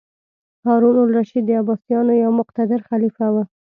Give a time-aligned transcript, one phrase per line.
[0.65, 3.35] هارون الرشید د عباسیانو یو مقتدر خلیفه و.